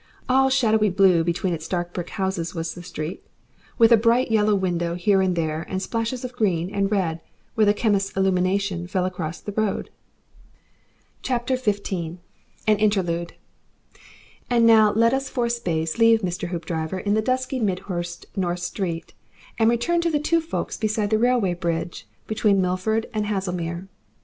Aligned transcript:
All 0.27 0.49
shadowy 0.49 0.89
blue 0.89 1.23
between 1.23 1.53
its 1.53 1.67
dark 1.67 1.93
brick 1.93 2.09
houses, 2.09 2.55
was 2.55 2.73
the 2.73 2.81
street, 2.81 3.23
with 3.77 3.91
a 3.91 3.97
bright 3.97 4.31
yellow 4.31 4.55
window 4.55 4.95
here 4.95 5.21
and 5.21 5.35
there 5.35 5.61
and 5.69 5.79
splashes 5.79 6.25
of 6.25 6.33
green 6.33 6.71
and 6.73 6.89
red 6.91 7.21
where 7.53 7.67
the 7.67 7.73
chemist's 7.75 8.17
illumination 8.17 8.87
fell 8.87 9.05
across 9.05 9.39
the 9.41 9.51
road. 9.51 9.91
XV. 11.23 11.69
AN 11.91 12.19
INTERLUDE 12.77 13.35
And 14.49 14.65
now 14.65 14.91
let 14.91 15.13
us 15.13 15.29
for 15.29 15.45
a 15.45 15.51
space 15.51 15.99
leave 15.99 16.21
Mr. 16.23 16.47
Hoopdriver 16.47 16.97
in 16.97 17.13
the 17.13 17.21
dusky 17.21 17.59
Midhurst 17.59 18.25
North 18.35 18.61
Street, 18.61 19.13
and 19.59 19.69
return 19.69 20.01
to 20.01 20.09
the 20.09 20.17
two 20.19 20.41
folks 20.41 20.77
beside 20.77 21.11
the 21.11 21.19
railway 21.19 21.53
bridge 21.53 22.07
between 22.25 22.59
Milford 22.59 23.05
and 23.13 23.27
Haslemere. 23.27 23.87